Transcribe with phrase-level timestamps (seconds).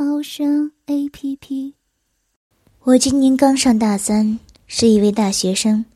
[0.00, 1.74] 猫声 A P P。
[2.84, 5.86] 我今年刚上大三，是一位大学生，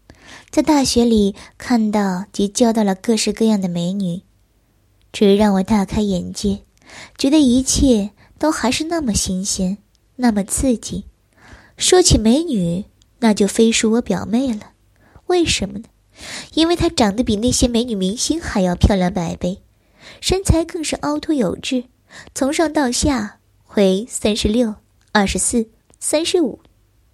[0.50, 4.22] 在大学里看到及交到了各式各样的美女，
[5.12, 6.64] 这让我大开眼界，
[7.16, 8.10] 觉得一切
[8.41, 9.78] 都还是那么新鲜，
[10.16, 11.05] 那么刺激。
[11.77, 12.86] 说起美女，
[13.20, 14.72] 那就非是我表妹了。
[15.28, 15.84] 为什么呢？
[16.55, 19.62] 因为她长得比那些美女明星还要漂亮百倍。
[20.20, 21.84] 身材更是凹凸有致，
[22.34, 23.38] 从上到下
[23.74, 24.74] 回三十六、
[25.12, 25.66] 二十四、
[25.98, 26.60] 三十五，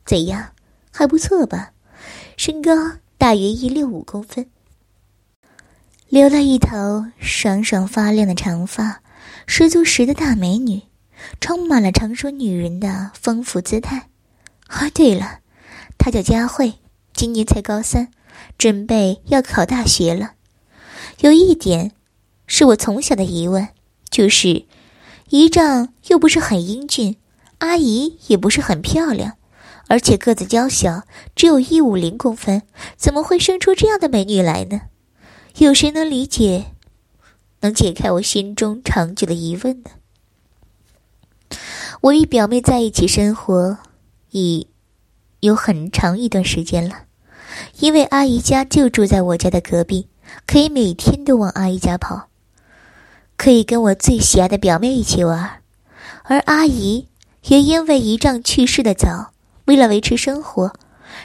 [0.04, 0.48] 怎样？
[0.90, 1.70] 还不错吧？
[2.36, 2.72] 身高
[3.16, 4.50] 大约一六五公分，
[6.08, 9.00] 留了一头爽爽发亮的长发，
[9.46, 10.82] 十足十的大美女，
[11.40, 14.08] 充满了成熟女人的丰富姿态。
[14.66, 15.38] 啊，对了，
[15.96, 16.74] 她叫佳慧，
[17.12, 18.08] 今年才高三，
[18.58, 20.32] 准备要考大学了。
[21.20, 21.92] 有一点。
[22.50, 23.68] 是我从小的疑问，
[24.10, 24.64] 就是
[25.30, 27.16] 姨丈又不是很英俊，
[27.58, 29.36] 阿姨也不是很漂亮，
[29.86, 31.02] 而且个子娇小，
[31.36, 32.62] 只有一五零公分，
[32.96, 34.82] 怎么会生出这样的美女来呢？
[35.58, 36.72] 有谁能理解，
[37.60, 39.90] 能解开我心中长久的疑问呢？
[42.00, 43.76] 我与表妹在一起生活
[44.30, 44.68] 已
[45.40, 47.02] 有很长一段时间了，
[47.80, 50.08] 因为阿姨家就住在我家的隔壁，
[50.46, 52.28] 可以每天都往阿姨家跑。
[53.38, 55.62] 可以跟我最喜爱的表妹一起玩，
[56.24, 57.06] 而阿姨
[57.44, 59.32] 也因为姨丈去世的早，
[59.66, 60.72] 为了维持生活，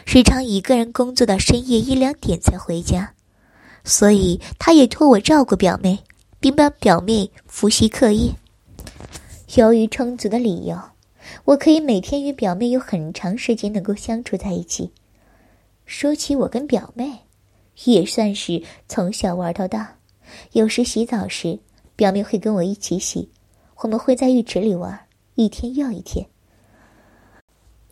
[0.06, 3.14] 时常一个人工作到深夜一两点才回家，
[3.84, 6.04] 所以她也托我照顾表妹，
[6.40, 8.36] 并帮表妹复习课业。
[9.56, 10.80] 由于充足的理由，
[11.46, 14.92] 我可以每天与表妹有很长时间能够相处在一起。
[15.88, 17.22] 说起我跟表妹，
[17.86, 19.96] 也算是从小玩到大，
[20.52, 21.58] 有时洗澡时。
[21.96, 23.30] 表妹会跟我一起洗，
[23.78, 25.00] 我们会在浴池里玩，
[25.36, 26.26] 一天又一天。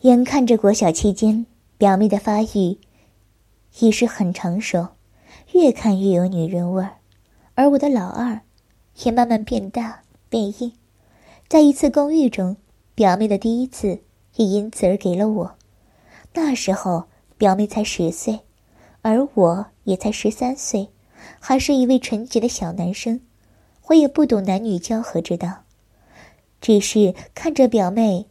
[0.00, 1.46] 眼看着国小期间，
[1.78, 2.78] 表妹的发育
[3.78, 4.88] 已是很成熟，
[5.52, 6.96] 越看越有女人味儿，
[7.54, 8.40] 而我的老二
[9.04, 10.72] 也慢慢变大变硬。
[11.48, 12.56] 在一次公寓中，
[12.96, 14.02] 表妹的第一次
[14.34, 15.54] 也因此而给了我。
[16.34, 17.04] 那时候
[17.38, 18.40] 表妹才十岁，
[19.02, 20.88] 而我也才十三岁，
[21.38, 23.20] 还是一位纯洁的小男生。
[23.88, 25.64] 我也不懂男女交合之道，
[26.60, 28.26] 只是看着表妹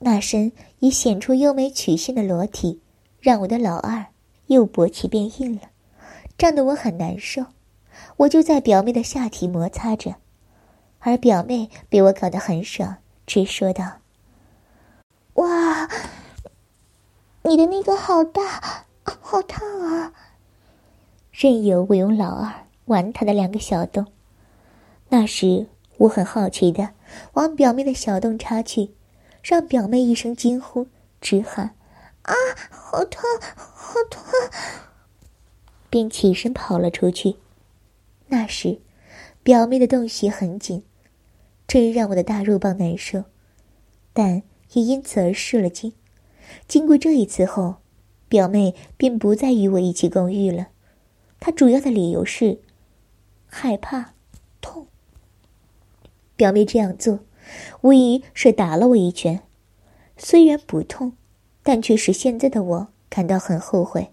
[0.00, 2.80] 那身已显出优美曲线的裸体，
[3.20, 4.06] 让我的老二
[4.46, 5.62] 又勃起变硬了，
[6.36, 7.46] 胀得我很难受。
[8.16, 10.16] 我就在表妹的下体摩擦着，
[10.98, 12.96] 而表妹被我搞得很爽，
[13.26, 13.98] 直说道
[15.34, 15.88] ：“哇，
[17.42, 20.12] 你的那个好大，好烫啊！”
[21.32, 24.06] 任由我用老二玩他的两个小洞。
[25.10, 25.66] 那时
[25.98, 26.90] 我很好奇的
[27.34, 28.90] 往表妹的小洞插去，
[29.42, 30.86] 让表妹一声惊呼，
[31.20, 31.74] 直喊
[32.22, 32.34] ：“啊，
[32.70, 33.22] 好痛，
[33.56, 34.22] 好痛！”
[35.90, 37.36] 便起身跑了出去。
[38.28, 38.80] 那时，
[39.42, 40.84] 表妹的洞穴很紧，
[41.66, 43.24] 这让我的大肉棒难受，
[44.12, 45.92] 但也因此而失了惊。
[46.68, 47.76] 经过这一次后，
[48.28, 50.68] 表妹便不再与我一起共浴了。
[51.40, 52.60] 她主要的理由是
[53.48, 54.14] 害怕。
[56.40, 57.20] 表妹这样做，
[57.82, 59.42] 无疑是打了我一拳。
[60.16, 61.12] 虽然不痛，
[61.62, 64.08] 但却使现在的我感到很后悔。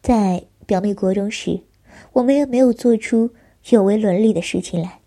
[0.00, 1.64] 在表妹国中时，
[2.12, 3.34] 我们也没有做出
[3.70, 5.00] 有违伦理的事情来，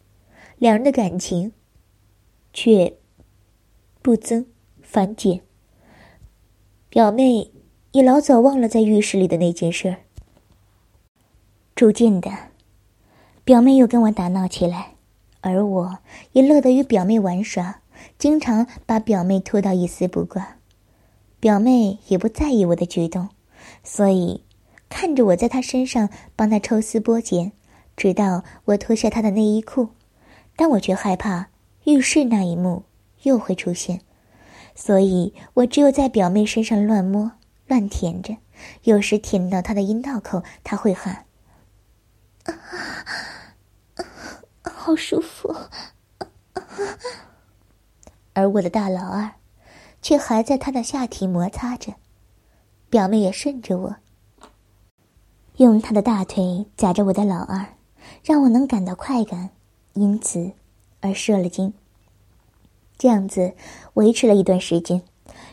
[0.58, 1.54] 两人的感情
[2.52, 2.98] 却
[4.02, 4.46] 不增
[4.82, 5.40] 反减。
[6.90, 7.50] 表妹
[7.94, 9.96] 也老早忘了在浴室里的那件事儿。
[11.74, 12.30] 逐渐的，
[13.46, 14.96] 表妹又跟我打闹起来。
[15.42, 16.00] 而我
[16.34, 17.82] 也乐得与表妹玩耍，
[18.18, 20.58] 经常把表妹拖到一丝不挂。
[21.40, 23.30] 表妹也不在意我的举动，
[23.84, 24.44] 所以
[24.90, 27.54] 看着我在她身上帮她抽丝剥茧，
[27.96, 29.90] 直到我脱下她的内衣裤。
[30.58, 31.48] 但我却害怕
[31.86, 32.84] 浴室那一幕
[33.24, 34.02] 又会出现，
[34.76, 37.32] 所以我只有在表妹身上乱摸、
[37.68, 38.36] 乱舔着。
[38.84, 41.24] 有时舔到她的阴道口，她会喊
[42.44, 42.54] ：“啊！”
[44.90, 45.56] 好舒服，
[48.34, 49.34] 而我的大老二
[50.02, 51.94] 却还在他的下体摩擦着。
[52.90, 53.98] 表妹也顺着我，
[55.58, 57.68] 用他的大腿夹着我的老二，
[58.24, 59.52] 让我能感到快感，
[59.94, 60.54] 因此
[61.02, 61.72] 而射了精。
[62.98, 63.54] 这样子
[63.94, 65.04] 维持了一段时间，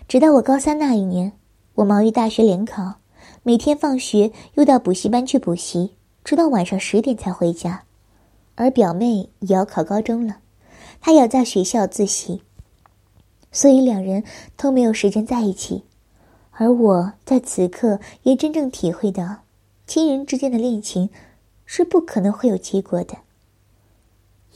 [0.09, 1.33] 直到我高三那一年，
[1.75, 2.95] 我忙于大学联考，
[3.43, 5.95] 每天放学又到补习班去补习，
[6.25, 7.83] 直到晚上十点才回家。
[8.57, 10.39] 而表妹也要考高中了，
[11.01, 12.43] 她要在学校自习，
[13.53, 14.25] 所以两人
[14.57, 15.85] 都没有时间在一起。
[16.59, 19.45] 而我在此刻也真正体会到，
[19.87, 21.11] 亲人之间的恋情
[21.65, 23.19] 是不可能会有结果的。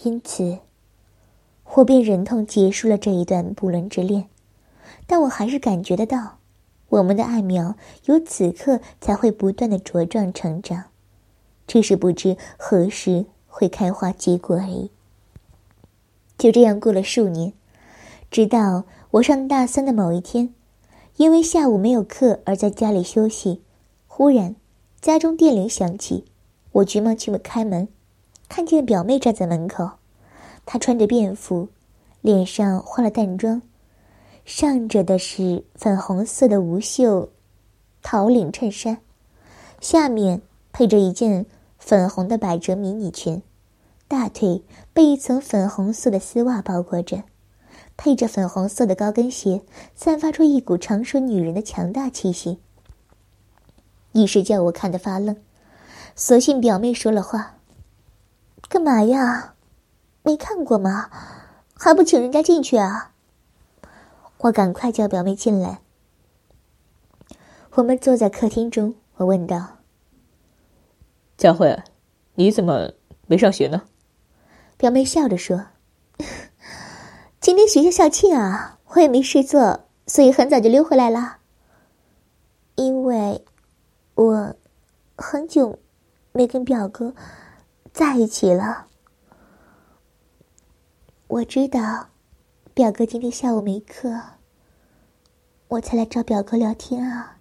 [0.03, 0.61] 因此，
[1.75, 4.29] 我便忍痛结束了这一段不伦之恋。
[5.06, 6.38] 但我还是感觉得到，
[6.88, 7.76] 我们的爱苗
[8.06, 10.85] 由此刻才会不断的茁壮成长，
[11.67, 14.91] 只是不知何时会开花结果而已。
[16.38, 17.52] 就这样过了数年，
[18.31, 20.55] 直到我上大三的某一天。
[21.17, 23.61] 因为下午没有课而在家里休息，
[24.06, 24.56] 忽然
[25.02, 26.25] 家中电铃响起，
[26.73, 27.87] 我急忙去开门，
[28.49, 29.91] 看见表妹站在门口，
[30.64, 31.69] 她穿着便服，
[32.23, 33.61] 脸上化了淡妆，
[34.46, 37.29] 上着的是粉红色的无袖
[38.03, 38.96] 桃领衬衫，
[39.79, 40.41] 下面
[40.73, 41.44] 配着一件
[41.91, 43.43] 粉红的百褶迷你裙，
[44.07, 47.25] 大腿被一层粉红色的丝袜包裹着。
[47.97, 49.63] 配着粉红色的高跟鞋，
[49.97, 52.61] 散发出一股成熟女人的强大气息，
[54.13, 55.35] 一时叫我看得发愣。
[56.15, 57.57] 索性表妹说了话
[58.71, 59.55] ：“干嘛呀？
[60.23, 61.11] 没看过吗？
[61.75, 63.11] 还不请人家进去啊？”
[64.43, 65.81] 我赶快叫表妹进来。
[67.73, 69.79] 我们坐在客厅中，我问道
[71.41, 71.83] ：“佳慧，
[72.35, 72.93] 你怎么
[73.27, 73.81] 没上学呢？”
[74.77, 75.69] 表妹笑着说。
[77.41, 81.39] 今天学校校庆啊，我也没事做，所以很早就溜回来了。
[82.75, 83.43] 因为，
[84.17, 84.55] 我
[85.17, 85.79] 很久
[86.33, 87.15] 没跟表哥
[87.91, 88.89] 在一起了。
[91.27, 92.11] 我知道，
[92.75, 94.21] 表哥今天下午没课，
[95.69, 97.39] 我才来找表哥聊天啊。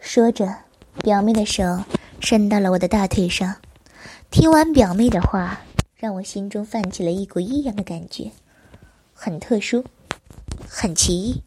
[0.00, 0.64] 说着，
[1.00, 1.84] 表妹的手
[2.20, 3.56] 伸到了我的大腿上。
[4.30, 5.60] 听完表妹的话。
[6.02, 8.32] 让我心中泛起了一股异样的感觉，
[9.12, 9.84] 很特殊，
[10.68, 11.44] 很奇异，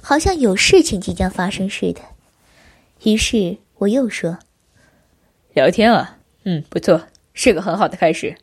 [0.00, 2.00] 好像有事情即将发生似的。
[3.02, 4.38] 于是我又说
[5.52, 8.38] ：“聊天啊，嗯，不错，是个很好的开始，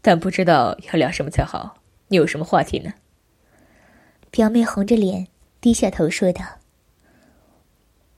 [0.00, 1.76] 但不知道要聊什么才好。
[2.08, 2.94] 你有什么话题呢？”
[4.32, 5.26] 表妹红着脸
[5.60, 6.42] 低下头说道：“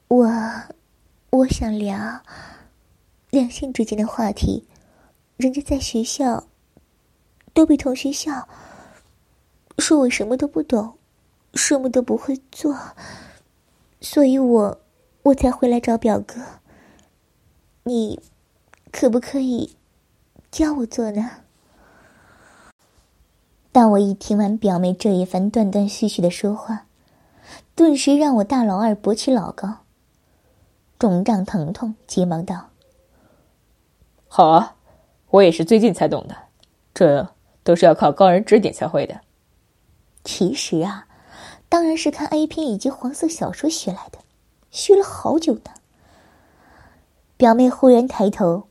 [0.06, 0.31] 我，
[1.32, 2.23] 我想聊
[3.31, 4.67] 两性之间的话题，
[5.37, 6.46] 人家在学校。”
[7.55, 8.49] 都被同学笑，
[9.76, 10.94] 说我什么都不懂，
[11.52, 12.75] 什么都不会做，
[14.00, 14.81] 所以我
[15.25, 16.40] 我才回来找表哥。
[17.82, 18.19] 你
[18.90, 19.76] 可不可以
[20.50, 21.31] 教我做呢？
[23.70, 26.87] 当我一听完表妹这一番断断续续的说话，
[27.75, 29.81] 顿时让我大老二勃起老高，
[31.02, 32.69] 肿胀疼痛，急忙道
[34.31, 34.76] ：“好啊，
[35.31, 36.37] 我也是最近才懂的，
[36.94, 37.28] 这。”
[37.64, 39.20] 都是要靠高人指点才会的。
[40.22, 41.08] 其实啊，
[41.69, 44.21] 当然是看 A 片以及黄色小说学来的，
[44.71, 45.73] 学了好久呢。
[47.37, 48.68] 表妹忽然抬头，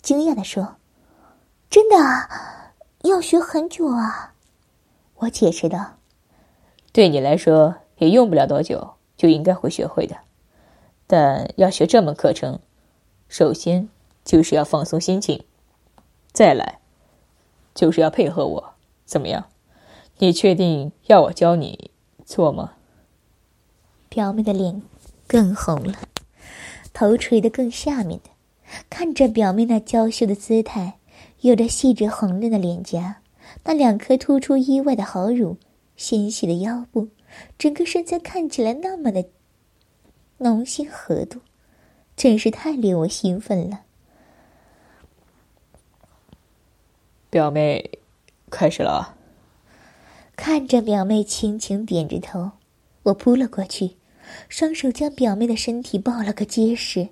[0.00, 0.76] 惊讶的说
[1.68, 4.32] ：“真的啊，要学很久啊？”
[5.16, 5.96] 我解释道
[6.90, 10.16] ：“对你来说也用不了多久，就应该会学会的。
[11.06, 12.58] 但要学这门课程，
[13.28, 13.88] 首先
[14.24, 15.44] 就是要放松心情，
[16.32, 16.78] 再来。”
[17.74, 18.72] 就是要配合我，
[19.04, 19.48] 怎么样？
[20.16, 21.90] 你确定要我教你
[22.24, 22.72] 做吗？
[24.08, 24.80] 表妹的脸
[25.26, 25.92] 更红了，
[26.94, 28.30] 头垂得更下面的，
[28.88, 30.98] 看着表妹那娇羞的姿态，
[31.42, 33.18] 有着细致红润的脸颊，
[33.64, 35.58] 那两颗突出意外的好乳，
[35.98, 37.08] 纤细的腰部，
[37.58, 39.28] 整个身材看起来那么的
[40.38, 41.40] 浓心合度，
[42.16, 43.82] 真是太令我兴奋了。
[47.30, 47.98] 表妹，
[48.50, 49.16] 开始了。
[50.36, 52.50] 看着表妹轻轻点着头，
[53.04, 53.96] 我扑了过去，
[54.48, 57.08] 双手将表妹的身体抱了个结实，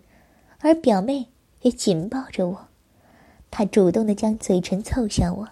[0.59, 1.29] 而表妹
[1.63, 2.69] 也紧抱着我。
[3.51, 5.49] 她主动的将嘴唇凑向我，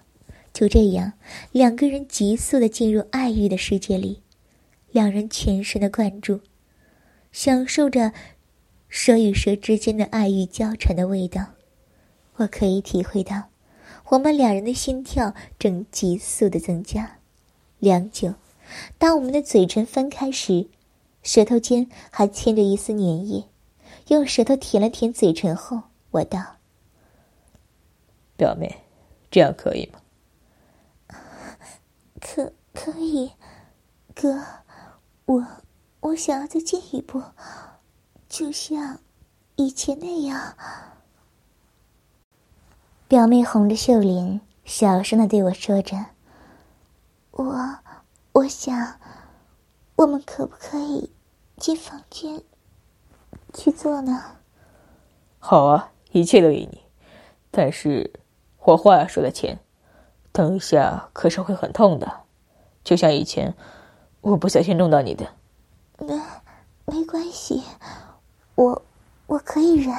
[0.53, 1.15] 就这样，
[1.51, 4.21] 两个人急速的进入爱欲的世界里，
[4.91, 6.41] 两人全神的灌注，
[7.33, 8.13] 享受着
[8.89, 11.47] 蛇与蛇之间的爱欲交缠的味道。
[12.37, 13.49] 我可以体会到。
[14.11, 17.19] 我们两人的心跳正急速的增加，
[17.79, 18.35] 良久，
[18.99, 20.69] 当我们的嘴唇分开时，
[21.23, 23.49] 舌头间还牵着一丝粘液。
[24.09, 26.57] 用舌头舔了舔嘴唇后，我道
[28.37, 28.83] ：“表妹，
[29.31, 30.01] 这样可以吗
[32.21, 33.33] ？”“可可以，
[34.15, 34.45] 哥，
[35.25, 35.47] 我
[36.03, 37.23] 我想要再进一步，
[38.29, 38.99] 就像
[39.57, 40.55] 以前那样。”
[43.07, 46.07] 表妹红着秀脸，小声的对我说着
[47.31, 47.79] ：“我，
[48.33, 48.99] 我想，
[49.97, 51.13] 我们可不可以
[51.57, 52.43] 进房间
[53.55, 54.39] 去做呢
[55.39, 56.83] ？”“好啊，一切都依你。
[57.51, 58.13] 但是，
[58.61, 59.61] 我话要说在前，
[60.33, 62.23] 等一下可是会很痛的，
[62.83, 63.55] 就像以前
[64.23, 65.35] 我不小心弄到你的。
[65.99, 66.21] ”“没，
[66.85, 67.63] 没关系，
[68.55, 68.83] 我
[69.27, 69.95] 我可以忍。”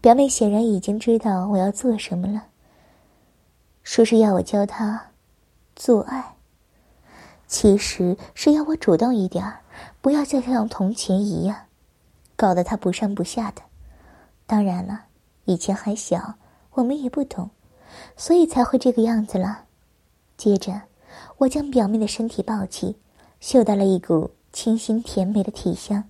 [0.00, 2.44] 表妹显然已经知道我要做什么了，
[3.82, 5.10] 说是要我教她
[5.74, 6.36] 做爱，
[7.48, 9.60] 其实是要我主动一点儿，
[10.00, 11.56] 不要再像从前一样，
[12.36, 13.62] 搞得她不上不下的。
[14.46, 15.06] 当然了，
[15.44, 16.34] 以前还小，
[16.72, 17.50] 我们也不懂，
[18.16, 19.64] 所以才会这个样子了。
[20.36, 20.82] 接着，
[21.38, 22.96] 我将表妹的身体抱起，
[23.40, 26.04] 嗅到了一股清新甜美的体香，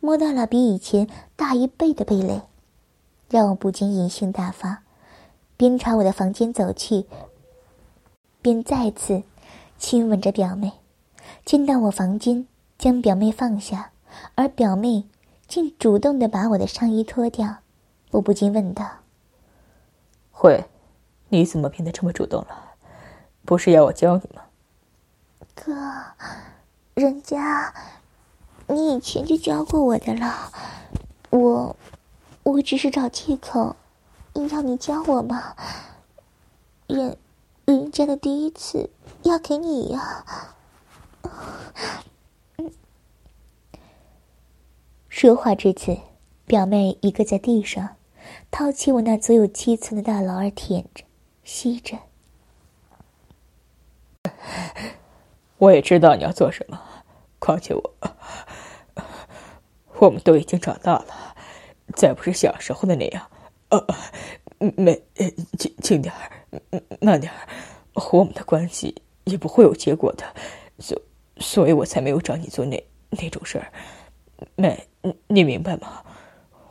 [0.00, 2.42] 摸到了比以前大一倍的蓓蕾。
[3.30, 4.82] 让我不禁淫性大发，
[5.56, 7.06] 边朝我的房间走去，
[8.40, 9.22] 边再次
[9.78, 10.72] 亲吻着表妹。
[11.44, 12.46] 进到我房间，
[12.78, 13.90] 将表妹放下，
[14.34, 15.04] 而表妹
[15.48, 17.56] 竟主动的把我的上衣脱掉。
[18.10, 18.84] 我不禁问道
[20.30, 20.64] ：“慧，
[21.30, 22.74] 你怎么变得这么主动了？
[23.44, 24.42] 不是要我教你吗？”
[25.56, 25.72] 哥，
[26.94, 27.74] 人家
[28.68, 30.50] 你以前就教过我的了，
[31.30, 31.76] 我。
[32.44, 33.74] 我只是找借口，
[34.34, 35.56] 要你教我嘛。
[36.86, 37.16] 人，
[37.64, 38.90] 人家的第一次
[39.22, 40.54] 要给你呀。
[45.08, 45.96] 说话至此，
[46.44, 47.96] 表妹一个在地上，
[48.50, 51.02] 掏起我那足有七寸的大老二舔着、
[51.42, 51.96] 吸着。
[55.64, 56.78] 我也知道你要做什么，
[57.38, 57.94] 况且我，
[59.98, 61.34] 我们都已经长大了。
[61.94, 63.30] 再不是小时候的那样，
[63.70, 63.86] 呃，
[64.76, 65.02] 没，
[65.58, 67.38] 轻轻点儿，慢点儿，
[68.12, 70.24] 我们的关系也不会有结果的，
[70.80, 71.00] 所，
[71.38, 73.72] 所以我才没有找你做那那种事儿，
[74.56, 74.86] 妹，
[75.28, 76.04] 你明白吗？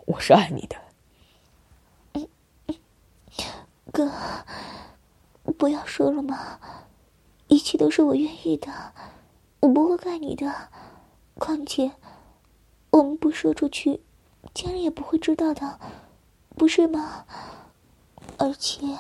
[0.06, 0.78] 我是爱你的。
[3.92, 4.12] 哥，
[5.58, 6.60] 不要说了嘛，
[7.54, 8.72] 一切都是我愿意的，
[9.60, 10.52] 我不会怪你的，
[11.38, 11.92] 况且，
[12.90, 14.02] 我们不说出去。
[14.56, 15.80] 家人也不会知道的，
[16.56, 17.26] 不是吗？
[18.40, 18.98] 而且，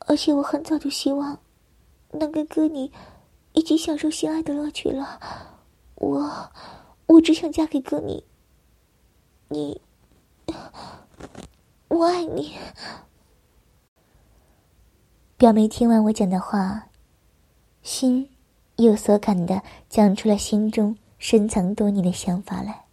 [0.00, 1.38] 而且我很早就希望
[2.10, 2.90] 能跟哥你
[3.52, 5.20] 一起享受性爱的乐趣了。
[5.94, 6.50] 我，
[7.06, 8.24] 我只想嫁给哥你。
[9.46, 9.80] 你，
[11.86, 12.56] 我爱你。
[15.36, 16.88] 表妹听完我讲的话，
[17.82, 18.28] 心
[18.76, 22.84] 有所感的讲出了心中深藏多年的想法来。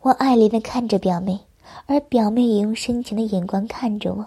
[0.00, 1.40] 我爱怜的看着表妹，
[1.86, 4.26] 而表妹也用深情的眼光看着我，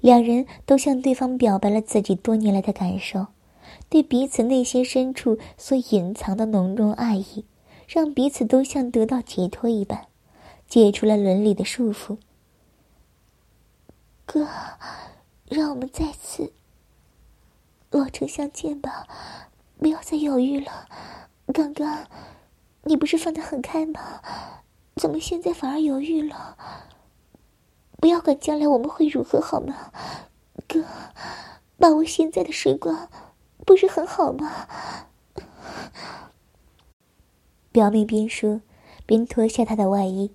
[0.00, 3.26] 两人都向对方表白了自己多年来的感受，
[3.88, 7.44] 对彼此内心深处所隐藏的浓重爱意，
[7.88, 10.06] 让彼此都像得到解脱一般，
[10.68, 12.18] 解除了伦理的束缚。
[14.24, 14.46] 哥，
[15.48, 16.52] 让我们再次
[17.90, 19.06] 老成相见吧，
[19.78, 20.86] 不要再犹豫了。
[21.52, 22.06] 刚刚，
[22.84, 24.20] 你不是放得很开吗？
[24.94, 26.56] 怎么现在反而犹豫了？
[27.98, 29.92] 不要管将来我们会如何好吗？
[30.68, 30.84] 哥，
[31.78, 33.08] 把握现在的时光，
[33.66, 34.68] 不是很好吗？
[37.72, 38.60] 表妹边说
[39.04, 40.32] 边脱下她的外衣。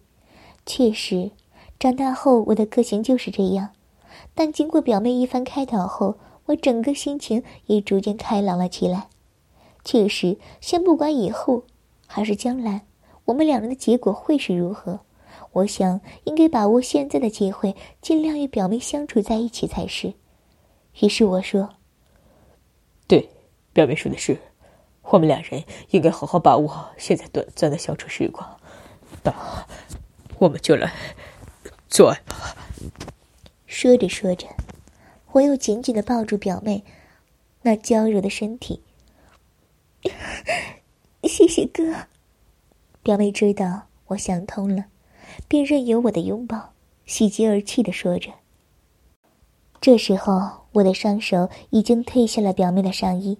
[0.65, 1.31] 确实，
[1.79, 3.69] 长大后我的个性就是这样。
[4.33, 9.09] 但经过表妹一番开导后，我整个心情也逐渐开朗了起来。
[9.83, 11.63] 确实，先不管以后，
[12.07, 12.85] 还是将来。
[13.25, 14.99] 我们两人的结果会是如何？
[15.51, 20.13] 我想应该把握现在的机会，尽量与表妹相处在一起才是。
[21.01, 21.69] 于是我说
[23.07, 23.29] ：“对，
[23.73, 24.37] 表妹说的是，
[25.03, 28.59] 我们两人应该好好把握现在短暂的相处时光。
[29.23, 29.33] 那
[30.39, 30.91] 我们就来
[31.87, 32.55] 做爱吧。”
[33.65, 34.47] 说着说着，
[35.35, 36.81] 我又紧紧的抱住表妹
[37.61, 38.79] 那娇柔的身体。
[41.23, 41.83] 谢谢哥。
[43.03, 44.85] 表妹知道我想通了，
[45.49, 46.71] 便任由我的拥抱，
[47.05, 48.31] 喜极而泣的说着。
[49.81, 53.37] 这时候，我的双手已经褪下了表妹的上衣，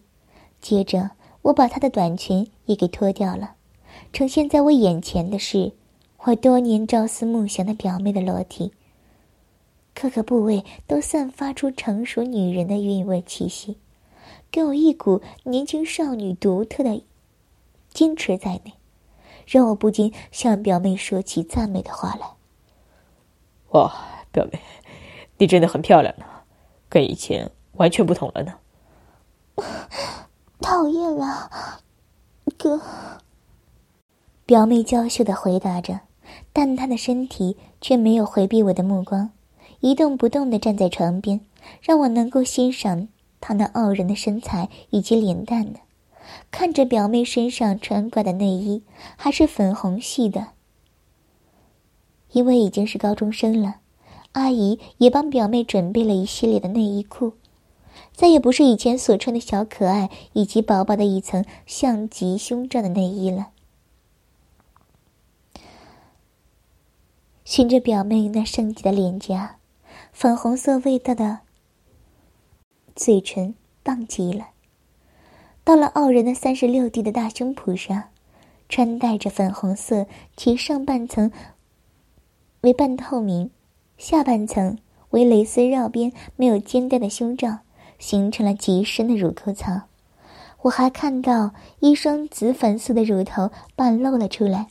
[0.60, 1.12] 接着，
[1.44, 3.56] 我把她的短裙也给脱掉了，
[4.12, 5.72] 呈现在我眼前的是
[6.18, 8.74] 我多年朝思暮想的表妹的裸体。
[9.96, 13.78] 各个部位都散发出成熟女人的韵味气息，
[14.52, 17.02] 给我一股年轻少女独特的
[17.94, 18.74] 矜持在内，
[19.48, 22.28] 让我不禁向表妹说起赞美的话来。
[23.70, 23.90] 哇，
[24.34, 24.60] 表妹，
[25.38, 26.25] 你真的很漂亮呢，
[26.90, 28.54] 跟以前完全不同了呢。
[30.60, 31.80] 讨厌啊，
[32.58, 32.82] 哥。
[34.46, 36.02] 表妹娇羞的回答着，
[36.52, 39.32] 但她的身体却没有回避我的目光。
[39.86, 41.42] 一动不动地站在床边，
[41.80, 43.08] 让我能够欣赏
[43.39, 45.80] 她那傲人的身材以及脸蛋呢。
[46.50, 48.82] 看着表妹身上穿挂的内衣，
[49.15, 50.48] 还是粉红系的。
[52.32, 53.75] 因为已经是高中生了，
[54.32, 57.34] 阿姨也帮表妹准备了一系列的内衣裤，
[58.12, 63.50] 再也不是以前所穿的小可爱以及薄薄的一层像极胸罩的内衣了。
[67.44, 69.58] 循着表妹那圣洁的脸颊。
[70.15, 71.39] 粉红色味道的
[72.95, 73.53] 嘴唇
[73.84, 74.48] 棒极了，
[75.65, 78.03] 到了傲人的三十六 D 的大胸脯上，
[78.69, 80.05] 穿戴着粉红色，
[80.38, 81.34] 其上半层
[82.62, 83.51] 为半透明，
[83.98, 84.77] 下半层
[85.10, 87.57] 为蕾丝绕边、没有肩带的胸罩，
[88.00, 89.81] 形成了极深的乳沟槽。
[90.62, 94.67] 我还看到一双紫粉色的乳头半露了出来，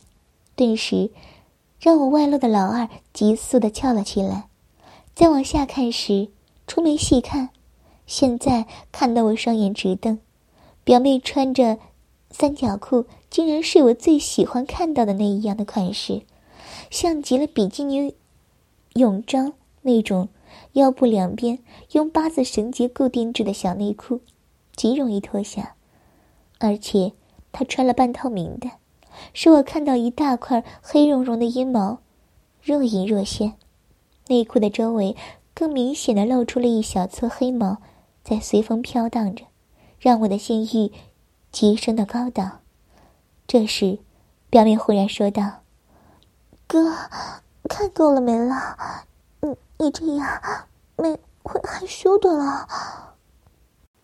[0.55, 1.11] 顿时
[1.79, 4.49] 让我外露的老二急速的翘了起来。
[5.15, 6.27] 再往下看时，
[6.67, 7.51] 出门细看，
[8.05, 10.19] 现在看到我双眼直瞪。
[10.83, 11.77] 表妹穿着
[12.29, 16.23] 三角裤，竟然是我最喜欢看到的那一样的款式，
[16.91, 18.13] 像极了比基尼
[18.95, 19.53] 泳装
[19.83, 20.27] 那种
[20.73, 21.59] 腰部两边
[21.93, 24.19] 用八字绳结固定制的小内裤，
[24.75, 25.75] 极容易脱下。
[26.59, 27.13] 而且
[27.53, 28.69] 她穿了半透明的，
[29.31, 31.99] 使我看到一大块黑茸茸的阴毛，
[32.61, 33.53] 若隐若现。
[34.27, 35.15] 内裤的周围，
[35.53, 37.77] 更明显的露出了一小撮黑毛，
[38.23, 39.45] 在随风飘荡着，
[39.99, 40.91] 让我的性欲
[41.51, 42.61] 急升的高档。
[43.45, 43.99] 这时，
[44.49, 45.61] 表妹忽然说道
[46.65, 46.91] ：“哥，
[47.69, 48.55] 看够了没了？
[49.41, 50.27] 你你这样，
[50.97, 52.67] 妹会害羞的了。”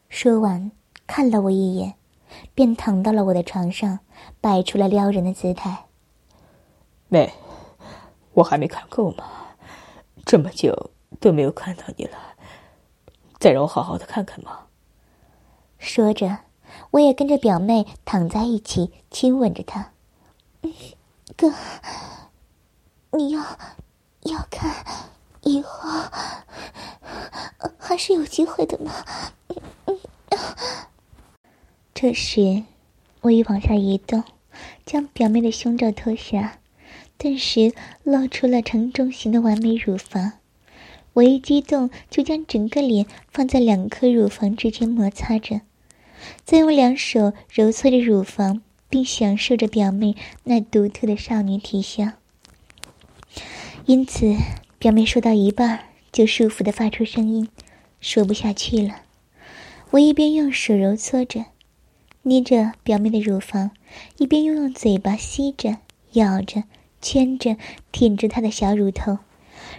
[0.07, 0.71] 说完，
[1.07, 1.95] 看了我一眼，
[2.53, 3.99] 便躺到了我的床上，
[4.39, 5.85] 摆出了撩人的姿态。
[7.07, 7.33] 妹，
[8.33, 9.23] 我还没看够吗？
[10.31, 12.17] 这么久都没有看到你了，
[13.37, 14.59] 再让我好好的看看嘛。
[15.77, 16.37] 说着，
[16.91, 19.91] 我也跟着表妹躺在一起，亲吻着她。
[21.35, 21.53] 哥，
[23.11, 23.41] 你要
[24.21, 25.09] 要看，
[25.41, 25.89] 以后
[27.77, 28.89] 还是有机会的嘛。
[31.93, 32.63] 这时，
[33.19, 34.23] 我已往下移动，
[34.85, 36.60] 将表妹的胸罩脱下。
[37.21, 37.71] 顿时
[38.03, 40.39] 露出了呈中型的完美乳房，
[41.13, 45.61] 我一激动就将整个脸放在两颗乳房之间摩擦着，
[46.43, 52.13] 再用两手揉搓着乳房，并享受着表妹那独特的少女体香。
[53.85, 54.35] 因此，
[54.79, 55.81] 表妹说到一半
[56.11, 57.47] 就舒服的发出声音，
[57.99, 59.03] 说不下去了。
[59.91, 61.45] 我一边用手揉搓着、
[62.23, 63.69] 捏着表妹的乳房，
[64.17, 65.77] 一边又用嘴巴吸着、
[66.13, 66.63] 咬着。
[67.01, 67.57] 牵着、
[67.91, 69.17] 舔着她的小乳头，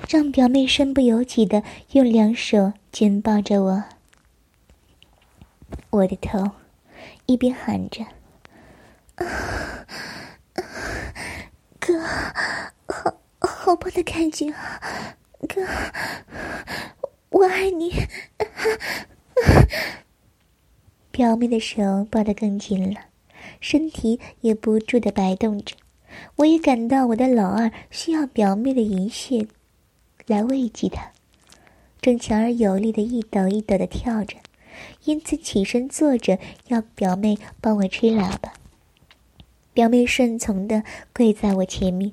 [0.09, 3.85] 让表妹身不由己的用两手紧抱着我。
[5.91, 6.51] 我的头，
[7.27, 8.05] 一边喊着
[11.79, 12.01] ：“哥，
[12.87, 14.81] 好好棒的感觉啊，
[15.49, 15.67] 哥，
[17.31, 17.93] 我爱你。”
[21.11, 23.01] 表妹的手抱得更紧了，
[23.61, 25.77] 身体也不住的摆动着。
[26.37, 29.47] 我也感到我的老二需要表妹的银屑
[30.27, 31.13] 来慰藉他，
[32.01, 34.37] 正强而有力的一抖一抖的跳着，
[35.05, 38.53] 因此起身坐着要表妹帮我吹喇叭。
[39.75, 40.83] 表妹顺从的
[41.15, 42.13] 跪在我前面，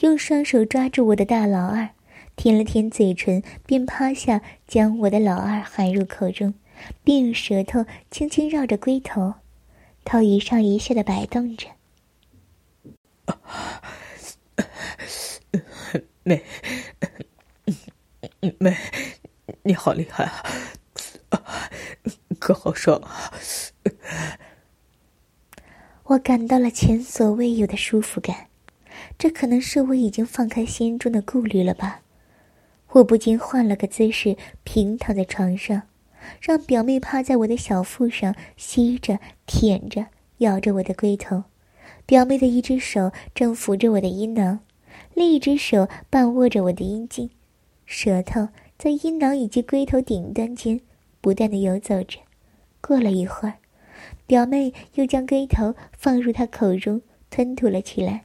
[0.00, 1.90] 用双手抓住我的大老二，
[2.34, 6.54] 舔了舔嘴唇，便趴下将我的老二含入口中，
[7.04, 9.34] 并用舌头轻轻绕着龟头，
[10.04, 11.68] 头一上一下的摆动着。
[16.22, 16.42] 妹，
[18.58, 18.76] 妹，
[19.62, 20.24] 你好厉害
[21.30, 21.70] 啊！
[22.38, 23.32] 哥好爽啊！
[26.04, 28.48] 我感到了前所未有的舒服感，
[29.18, 32.02] 这可能是我已经放开心中的顾虑了吧？
[32.90, 35.82] 我不禁换了个姿势，平躺在床上，
[36.40, 40.06] 让表妹趴在我的小腹上，吸着、舔着、
[40.38, 41.44] 咬着我的龟头。
[42.06, 44.60] 表妹的一只手正扶着我的阴囊，
[45.12, 47.28] 另一只手半握着我的阴茎，
[47.84, 50.80] 舌头在阴囊以及龟头顶端间
[51.20, 52.20] 不断的游走着。
[52.80, 53.54] 过了一会儿，
[54.24, 58.22] 表妹又将龟头放入她口中吞吐了起来。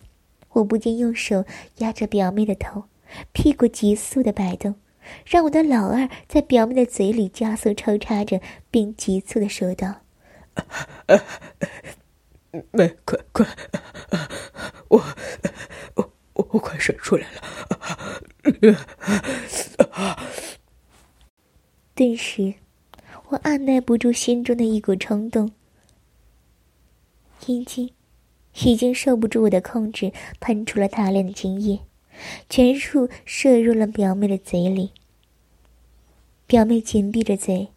[0.53, 1.45] 我不禁用手
[1.77, 2.83] 压着表妹的头，
[3.31, 4.75] 屁股急速的摆动，
[5.25, 8.39] 让我的老二在表妹的嘴里加速抽插着，
[8.69, 10.01] 并急促的说道。
[12.71, 13.47] 没，快快，
[14.89, 15.01] 我
[15.95, 17.41] 我我我快射出来了！
[21.95, 22.55] 顿时，
[23.29, 25.51] 我按耐不住心中的一股冲动，
[27.45, 27.93] 阴茎
[28.63, 30.11] 已经受不住我的控制，
[30.41, 31.79] 喷出了大量的精液，
[32.49, 34.91] 全数射入了表妹的嘴里。
[36.47, 37.69] 表妹紧闭着嘴，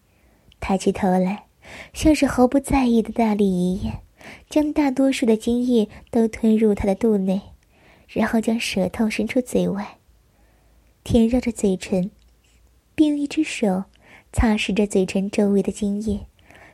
[0.58, 1.46] 抬起头来，
[1.92, 4.00] 像是毫不在意的大力一咽。
[4.48, 7.40] 将大多数的精液都吞入他的肚内，
[8.08, 9.98] 然后将舌头伸出嘴外，
[11.02, 12.10] 舔绕着嘴唇，
[12.94, 13.84] 并用一只手
[14.32, 16.26] 擦拭着嘴唇周围的精液，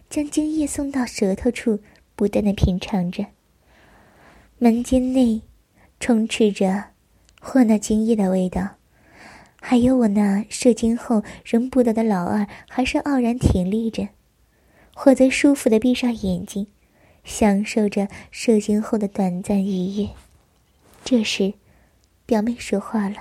[0.08, 1.80] 将精液送到舌头处，
[2.16, 3.26] 不断的品尝着。
[4.58, 5.42] 门间内
[5.98, 6.84] 充斥着
[7.40, 8.76] 或那精液的味道，
[9.60, 14.08] 还有我那射精后仍不得的老二，还是傲然挺立着，
[14.94, 16.66] 或则舒服的闭上眼睛。
[17.24, 20.11] 享受着射精后的短暂愉悦。
[21.04, 21.54] 这时，
[22.26, 23.16] 表妹说话了：“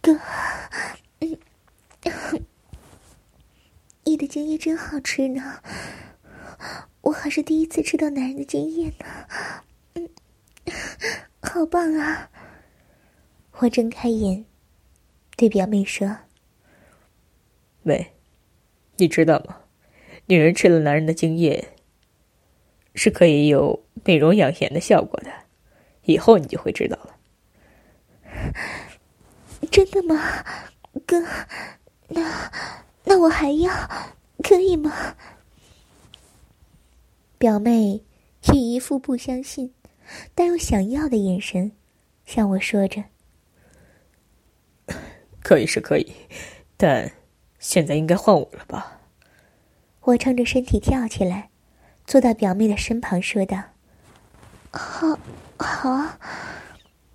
[0.00, 0.18] 哥，
[1.20, 1.38] 嗯，
[4.04, 5.62] 你的精液真好吃呢，
[7.02, 10.08] 我还是第一次吃到男人的精液呢，嗯，
[11.40, 12.30] 好棒啊！”
[13.58, 14.44] 我睁开眼，
[15.36, 16.16] 对表妹说
[17.84, 18.14] ：“喂，
[18.96, 19.58] 你知道吗？”
[20.32, 21.62] 女人吃了男人的精液，
[22.94, 25.30] 是可以有美容养颜的效果的，
[26.04, 27.18] 以后你就会知道了。
[29.70, 30.42] 真的吗，
[31.04, 31.22] 哥？
[32.08, 32.50] 那
[33.04, 33.70] 那我还要，
[34.42, 35.14] 可以吗？
[37.36, 38.02] 表妹
[38.54, 39.74] 以一副不相信，
[40.34, 41.72] 但又想要的眼神，
[42.24, 43.04] 向我说着
[45.44, 46.10] ：“可以是可以，
[46.78, 47.12] 但
[47.58, 49.00] 现在应该换我了吧？”
[50.04, 51.50] 我撑着身体跳起来，
[52.06, 53.62] 坐到表妹的身旁，说道
[54.72, 55.18] ：“好，
[55.56, 56.18] 好。”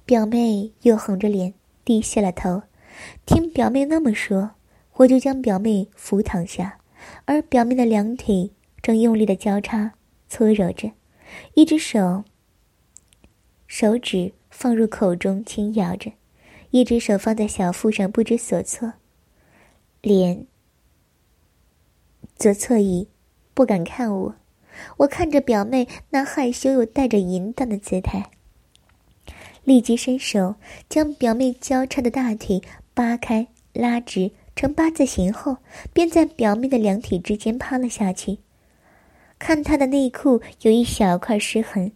[0.05, 2.63] 表妹又红着脸低下了头。
[3.25, 4.51] 听表妹那么说，
[4.93, 6.79] 我就将表妹扶躺下，
[7.25, 9.91] 而表妹的两腿正用力的交叉
[10.29, 10.89] 搓揉着，
[11.55, 12.23] 一只手
[13.67, 16.13] 手指放入口中轻咬着，
[16.71, 18.93] 一只手放在小腹上不知所措，
[20.01, 20.47] 脸。
[22.37, 23.07] 则侧移，
[23.53, 24.35] 不敢看我。
[24.97, 28.29] 我看着表妹那害羞又带着淫荡的姿态，
[29.63, 30.55] 立即伸手
[30.87, 32.61] 将表妹交叉的大腿
[32.93, 35.57] 扒开、拉直成八字形后，
[35.93, 38.37] 便在表妹的两腿之间趴了下去。
[39.39, 41.91] 看她的内裤有一小块湿痕，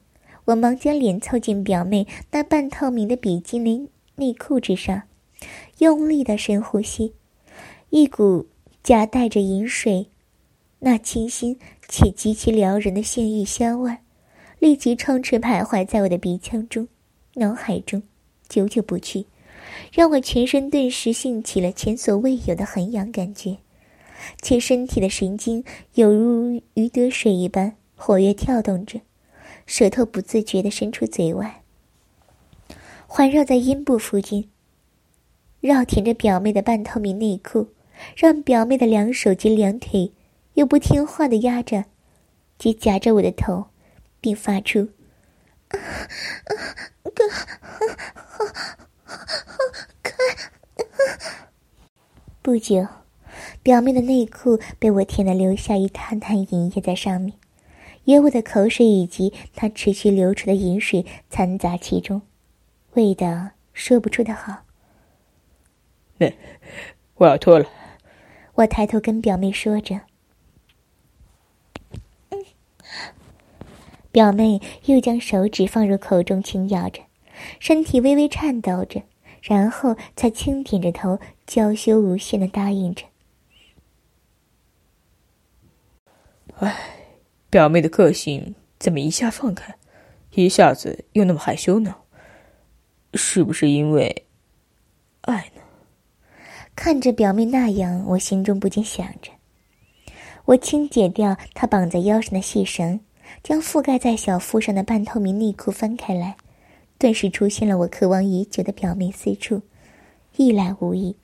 [0.46, 5.04] 我忙将脸凑近表妹那半透明的比基尼内裤之上，
[5.78, 7.14] 用力的深呼吸，
[7.90, 8.48] 一股
[8.84, 10.11] 夹带着饮水。
[10.84, 13.98] 那清新且极其撩人的性欲香味，
[14.58, 16.88] 立即充斥徘徊在我的鼻腔中、
[17.36, 18.02] 脑海中，
[18.50, 19.28] 久久不去，
[19.94, 23.58] 让我全身顿时兴起了前所未有的很痒感觉，
[24.42, 25.64] 且身体的神经
[25.94, 29.00] 有如鱼得水一般活跃跳动着，
[29.68, 31.62] 舌头不自觉地伸出嘴外，
[33.06, 34.50] 环绕在阴部附近，
[35.60, 37.68] 绕舔着表妹的半透明内裤，
[38.16, 40.12] 让表妹的两手及两腿。
[40.62, 41.86] 又不听话的压着，
[42.60, 43.72] 及夹着我的头，
[44.20, 44.90] 并发出
[45.68, 47.24] “哥，
[50.04, 50.14] 快！”
[52.44, 52.88] 不久，
[53.64, 57.34] 表妹的内裤被我舔得留下一滩滩银液在上面，
[58.04, 62.22] 有我的口水以及她持续流出的饮水掺杂其中，
[62.94, 64.66] 味道说不出的好。
[66.20, 66.32] 那
[67.16, 67.68] 我要脱了。
[68.54, 70.02] 我抬头跟表妹说着。
[74.12, 77.02] 表妹又将手指放入口中轻咬着，
[77.60, 79.04] 身体微微颤抖着，
[79.42, 83.06] 然后才轻点着头，娇羞无限的答应着。
[86.58, 86.76] 唉，
[87.50, 89.76] 表妹的个性怎么一下放开，
[90.36, 91.96] 一下子又那么害羞呢？
[93.14, 94.26] 是不是因为
[95.22, 95.62] 爱呢？
[96.76, 99.32] 看着表妹那样，我心中不禁想着。
[100.46, 103.00] 我轻解掉她绑在腰上的细绳，
[103.44, 106.36] 将覆盖在小腹上的半透明内裤翻开来，
[106.98, 109.62] 顿时出现了我渴望已久的表妹四处，
[110.36, 111.16] 一览无遗，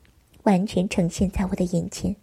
[0.43, 2.15] 完全呈现在我的眼前。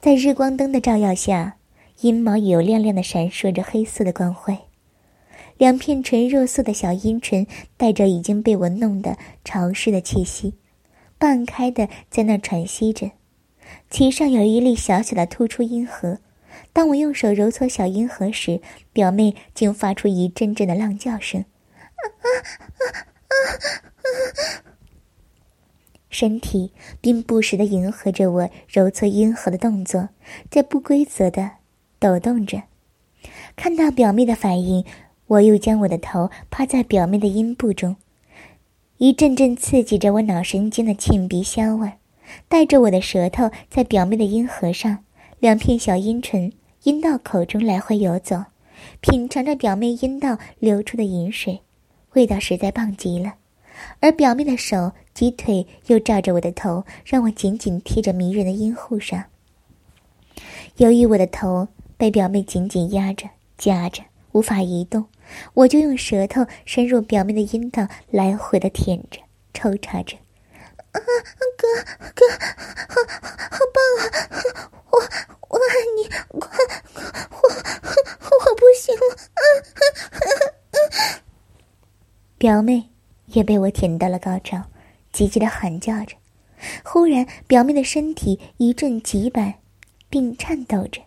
[0.00, 1.56] 在日光灯的照耀下，
[2.00, 4.58] 阴毛有亮亮的闪烁着黑色的光辉，
[5.56, 10.54] 两片纯肉色的小阴唇带着已经被我弄得潮湿的气息，
[11.18, 13.12] 半开的在那喘息着。
[13.90, 16.18] 其上有一粒小小的突出阴核，
[16.76, 18.60] 当我用手揉搓小阴核时，
[18.92, 21.46] 表妹竟发出一阵阵的浪叫声，
[26.10, 30.10] 身体并不时的迎合着我揉搓阴核的动作，
[30.50, 31.52] 在不规则的
[31.98, 32.64] 抖动着。
[33.56, 34.84] 看到表妹的反应，
[35.28, 37.96] 我又将我的头趴在表妹的阴部中，
[38.98, 41.92] 一阵阵刺激着我脑神经的沁鼻香味。
[42.48, 45.02] 带着我的舌头在表妹的阴核上，
[45.40, 46.52] 两片小阴唇、
[46.86, 48.36] 阴道口中来回游走，
[49.00, 51.60] 品尝着表妹阴道流出的饮水，
[52.12, 53.34] 味道实在棒极了。
[53.98, 59.24] 而表妹的手及腿又罩着我的头，让我紧紧贴着迷人的阴户上。
[60.76, 65.04] 由于我的头被表妹紧紧压着、夹着，无法移动，
[65.54, 69.18] 我就用舌头深入表妹的阴道，来回的舔着、
[69.52, 70.16] 抽插着。
[70.96, 71.66] 啊，哥
[72.14, 72.20] 哥，
[72.88, 72.94] 好，
[73.50, 74.04] 好棒啊！
[74.90, 74.94] 我
[75.48, 75.98] 我爱你，
[76.30, 76.40] 我，
[77.30, 79.02] 我我不行了！
[82.38, 82.90] 表妹
[83.26, 84.62] 也被我舔到了高潮，
[85.12, 86.16] 急急的喊叫着。
[86.84, 89.54] 忽然，表妹的身体一阵急板，
[90.08, 91.02] 并颤抖着，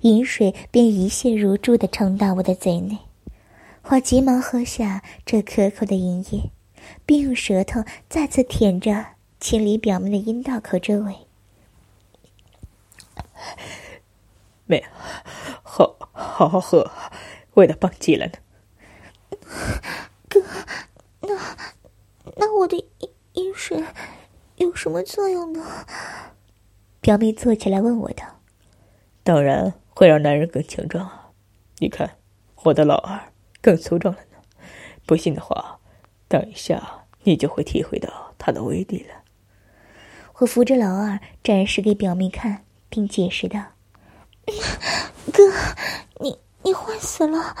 [0.00, 2.98] 饮水便一泻如注的冲到我的嘴内。
[3.84, 6.50] 我急忙喝下这可口的饮液，
[7.06, 9.06] 并用舌头再次舔着。
[9.40, 11.26] 清理表面的阴道口周围，
[14.66, 14.84] 妹，
[15.62, 16.90] 好好好喝，
[17.54, 18.32] 味道棒极了呢。
[20.28, 20.42] 哥，
[21.22, 21.56] 那
[22.36, 23.82] 那我的阴阴水
[24.56, 25.86] 有什么作用呢？
[27.00, 28.42] 表妹坐起来问我道
[29.24, 31.30] ：“当然会让男人更强壮啊！
[31.78, 32.18] 你看，
[32.64, 34.36] 我的老二更粗壮了呢。
[35.06, 35.80] 不信的话，
[36.28, 39.14] 等一下你就会体会到它的威力了。”
[40.40, 43.62] 我扶着老二展示给表妹看，并解释道
[45.30, 45.52] ：“哥，
[46.18, 47.54] 你你坏死了，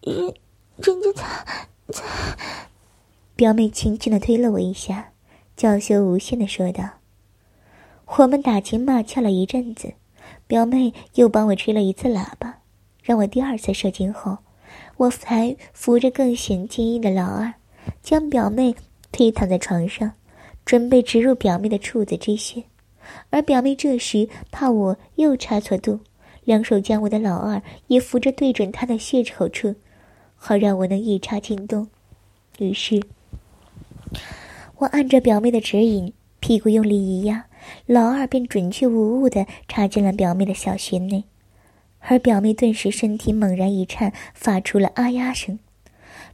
[0.00, 0.34] 人
[0.76, 2.04] 人家才才……”
[3.36, 5.10] 表妹轻轻的推了我一下，
[5.58, 6.88] 娇羞无限的说道
[8.16, 9.92] ：“我们打情骂俏了一阵子，
[10.46, 12.60] 表妹又帮我吹了一次喇叭，
[13.02, 14.38] 让我第二次射精后，
[14.96, 17.52] 我才扶着更显坚硬的老二，
[18.02, 18.74] 将表妹
[19.12, 20.12] 推躺在床上。”
[20.66, 22.64] 准备植入表妹的处子之穴，
[23.30, 26.00] 而表妹这时怕我又差错度，
[26.44, 29.76] 两手将我的老二也扶着对准她的穴口处，
[30.34, 31.86] 好让我能一插进洞。
[32.58, 33.00] 于是，
[34.78, 37.46] 我按着表妹的指引，屁股用力一压，
[37.86, 41.22] 老二便准确无误地插进了表妹的小穴内，
[42.00, 45.60] 而表妹顿时身体猛然一颤，发出了啊呀声。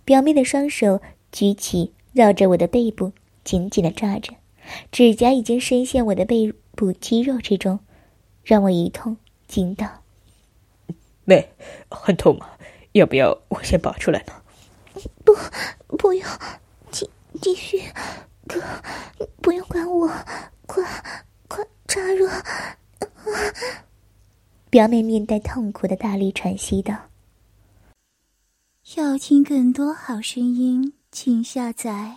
[0.07, 3.13] 表妹的双手举起，绕着我的背部。
[3.45, 4.35] 紧紧的抓着，
[4.91, 7.81] 指甲已经深陷我的背部肌肉之中，
[8.43, 10.03] 让我一痛惊道
[11.25, 11.49] ：“妹，
[11.91, 12.49] 很痛吗？
[12.93, 14.33] 要不要我先拔出来呢
[15.25, 15.35] ？”“不，
[15.97, 16.27] 不用，
[16.91, 17.09] 继
[17.41, 17.81] 继续，
[18.47, 18.61] 哥，
[19.41, 20.09] 不用管我，
[20.67, 20.85] 快
[21.49, 22.29] 快插入。”
[24.71, 26.97] 表妹面带痛苦的大力喘息道
[28.97, 32.17] ：“要听更多好声音，请下载。”